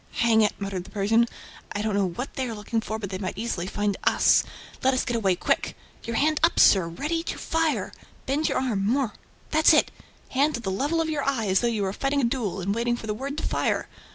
[0.13, 1.27] "Hang it!" muttered the Persian.
[1.73, 4.43] "I don't know what they are looking for, but they might easily find us...
[4.81, 5.77] Let us get away, quick!...
[6.05, 7.91] Your hand up, sir, ready to fire!...
[8.25, 8.83] Bend your arm...
[8.83, 9.13] more...
[9.51, 9.91] that's it!...
[10.29, 12.73] Hand at the level of your eye, as though you were fighting a duel and
[12.73, 13.87] waiting for the word to fire!